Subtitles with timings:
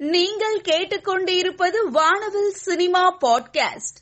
[0.00, 3.98] நீங்கள் கேட்டுக்கொண்டிருப்பது வானவில் cinema podcast.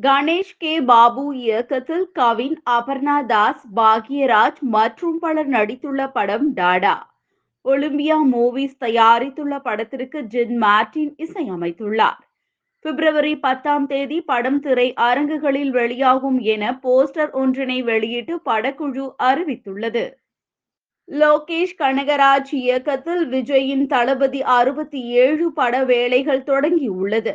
[0.00, 0.80] Ganesh K.
[0.80, 7.14] Babu இயக்கத்தில் கவின் அபர்ணா தாஸ் பாக்யராஜ் மற்றும் பலர் நடித்துள்ள படம் டாடா.
[7.64, 12.20] ஒலிம்பியா மூவிஸ் தயாரித்துள்ள படத்திற்கு ஜின் மார்டின் இசையமைத்துள்ளார்.
[12.80, 20.12] பிப்ரவரி பத்தாம் தேதி படம் திரை அரங்குகளில் வெளியாகும் என போஸ்டர் ஒன்றினை வெளியிட்டு படக்குழு அறிவித்துள்ளது.
[21.08, 27.32] லோகேஷ் கனகராஜ் இயக்கத்தில் விஜயின் தளபதி அறுபத்தி ஏழு பட வேலைகள் தொடங்கியுள்ளது.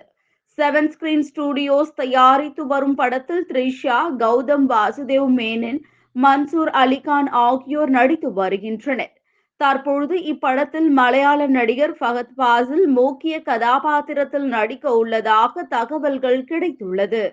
[0.57, 5.79] செவன் ஸ்கிரீன் ஸ்டுடியோஸ் தயாரித்து வரும் படத்தில் த்ரிஷா கௌதம் வாசுதேவ் மேனன்
[6.15, 9.13] மன்சூர் அலிகான் ஆகியோர் நடித்து வருகின்றனர்.
[9.57, 17.23] தற்பொழுது இப்படத்தில் மலையாள நடிகர் ஃபகத் பாசில் முக்கிய கதாபாத்திரத்தில் நடிக்க உள்ளதாக தகவல்கள் கிடைத்துள்ளது.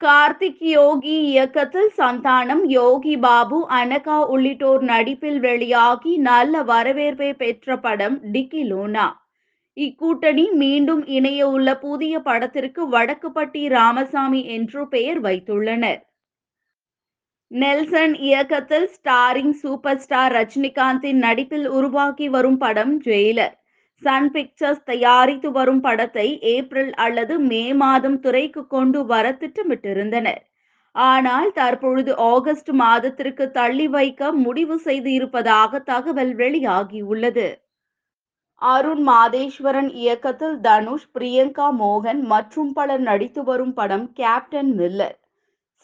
[0.00, 8.62] கார்த்திக் யோகி இயக்கத்தில் சந்தானம் யோகி பாபு அனகா உள்ளிட்டோர் நடிப்பில் வெளியாகி நல்ல வரவேற்பை பெற்ற படம் டிக்கி
[8.64, 9.06] லோனா.
[9.76, 16.00] இக்கூட்டணி மீண்டும் இணைய உள்ள புதிய படத்திற்கு வடக்குப்பட்டி ராமசாமி என்று பெயர் வைத்துள்ளனர்.
[17.50, 23.54] நெல்சன் இயக்கத்தில் ஸ்டாரிங் சூப்பர் ஸ்டார் ரஜினிகாந்தின் நடிப்பில் உருவாக்கி வரும் படம் ஜெயிலர்.
[24.02, 30.42] சன் பிக்சர்ஸ் தயாரித்து வரும் படத்தை ஏப்ரல் அல்லது மே மாதம் துறைக்கு கொண்டு வர திட்டமிட்டிருந்தனர்.
[30.94, 37.46] ஆனால் தற்பொழுது ஆகஸ்ட் மாதத்திற்கு தள்ளி வைக்க முடிவு செய்து இருப்பதாக தகவல் வெளியாகியுள்ளது.
[38.62, 45.18] அருண் மாதேஸ்வரன் இயக்கத்தில் தனுஷ் பிரியங்கா மோகன் மற்றும் பலர் நடித்து வரும் படம் கேப்டன் மில்லர்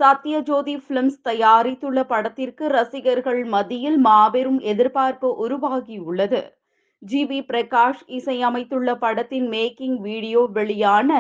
[0.00, 6.41] சத்யஜோதி பிலிம்ஸ் தயாரித்துள்ள படத்திற்கு ரசிகர்கள் மத்தியில் மாபெரும் எதிர்பார்ப்பு உருவாகியுள்ளது.
[7.02, 11.10] ஜி பி பிரகாஷ் இசையமைத்துள்ள படத்தின் மேக்கிங் வீடியோ வெளியான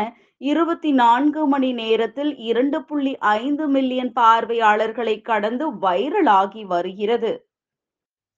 [0.40, 7.32] இருபத்தி நான்கு மணி நேரத்தில் இரண்டு புள்ளி ஐந்து மில்லியன் பார்வையாளர்களை கடந்து வைரலாகி வருகிறது.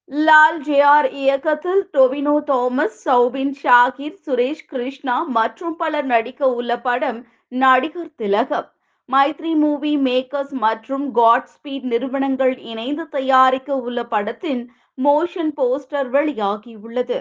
[0.09, 7.21] லால் ஜேஆர் இயக்கத்தில் டொவினோ தோமஸ் சௌபின் ஷாகிர் சுரேஷ் கிருஷ்ணா மற்றும் பலர் நடிக்க உள்ள படம்
[7.53, 8.69] நடிகர் திலகம்.
[9.09, 14.63] மைத்ரி மூவி மேக்கர்ஸ் மற்றும் காட் ஸ்பீட் நிறுவனங்கள் இணைந்து தயாரிக்க உள்ள படத்தின்
[14.99, 17.21] மோஷன் போஸ்டர் வெளியாகியுள்ளது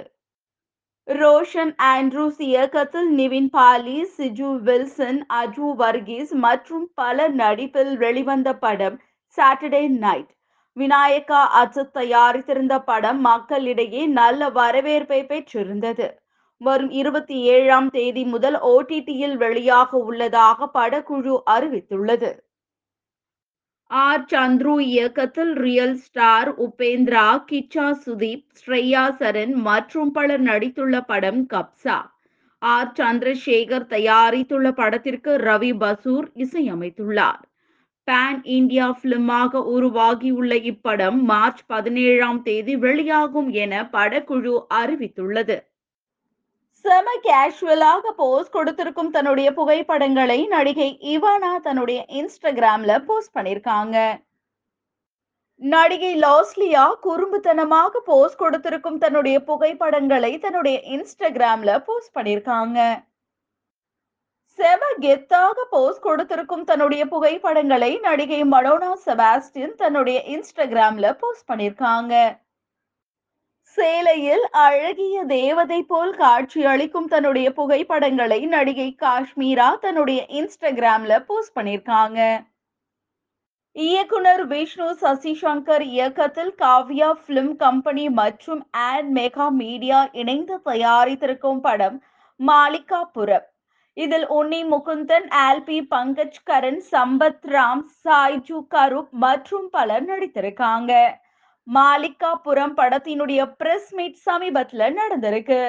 [1.08, 8.98] ரோஷன் ஆண்ட்ரூஸ் இயக்கத்தில் நிவின் பாலி சிஜு வில்சன் அஜு வர்கீஸ் மற்றும் பலர் நடிப்பில் வெளிவந்த படம்
[9.38, 10.32] சாட்டர்டே நைட்
[10.78, 16.08] விநாயகா அஜித் தயாரித்திருந்த படம் மக்களிடையே நல்ல வரவேற்பை பெற்றிருந்தது.
[16.62, 22.32] வரும் இருபத்தி ஏழாம் தேதி முதல் ஓடிடியில் வெளியாக உள்ளதாக படக்குழு அறிவித்துள்ளது.
[23.92, 31.98] ஆர் சந்துரு இயக்கத்தில் ரியல் ஸ்டார் உபேந்திரா கிச்சா சுதீப் ஸ்ரேயா சரண் மற்றும் பலர் நடித்துள்ள படம் கப்சா
[32.62, 37.42] ஆர் சந்திரசேகர் தயாரித்துள்ள படத்திற்கு ரவி பசூர் இசையமைத்துள்ளார்.
[38.08, 45.58] பேன் இந்தியா பிலிமாக உருவாகியுள்ள இப்படம் மார்ச் பதினேழாம் தேதி வெளியாகும் என படக்குழு அறிவித்துள்ளது.
[46.86, 53.98] செம கேஷுவலாக போஸ்ட் கொடுத்திருக்கும் தன்னுடைய புகைப்படங்களை நடிகை இவானா தன்னுடைய இன்ஸ்டாகிராம்ல போஸ்ட் பண்ணிருக்காங்க.
[55.62, 62.80] நடிகை லாஸ்லியா குறும்புத்தனமாக போஸ்ட் கொடுத்திருக்கும் தன்னுடைய புகைப்படங்களை தன்னுடைய இன்ஸ்டாகிராம்ல போஸ்ட் பண்ணிருக்காங்க.
[64.60, 72.16] செம கெத்தாக போஸ்ட் கொடுத்திருக்கும் தன்னுடைய புகைப்படங்களை நடிகை மடோனா செபாஸ்டின் தன்னுடைய இன்ஸ்டாகிராம்ல போஸ்ட் பண்ணிருக்காங்க.
[73.78, 82.20] சேலையில் அழகிய தேவதை போல் காட்சி அளிக்கும் தன்னுடைய புகைப்படங்களை நடிகை காஷ்மீரா தன்னுடைய இன்ஸ்டாகிராம்ல போஸ்ட் பண்ணிருக்காங்க
[83.76, 91.98] இயக்குனர் விஷ்ணு சசிசங்கர் இயக்கத்தில் காவ்யா பிலிம் கம்பெனி மற்றும் ஆட் மெகா மீடியா இணைந்து தயாரித்திருக்கும் படம்
[92.40, 93.48] மாலிகாபுரம்
[93.98, 100.92] இதில் உன்னி முகுந்தன் ஆல்பி பங்கஜ் கரண் சம்பத் ராம் சாய்ஜு கருப் மற்றும் பலர் நடித்திருக்காங்க.
[101.68, 105.60] மாலிகாபுரம் படத்தினுடைய பிரஸ் மீட் சமீபத்துல நடந்திருக்கு.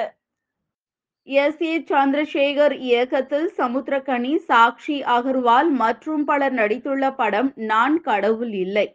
[1.27, 1.61] எஸ்.
[1.61, 1.79] ஏ.
[1.89, 8.87] சந்திரசேகர் இயக்கத்தில் சமுத்திரகனி சாக்ஷி அகர்வால் மற்றும் பலர் நடித்துள்ள படம் நான் கடவுள் இல்லை.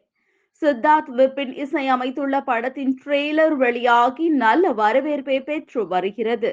[0.62, 6.50] சித்தார்த் விபின் இசையமைத்துள்ள படத்தின் ட்ரெய்லர் வெளியாகி நல்ல வரவேற்பை பெற்று வருகிறது.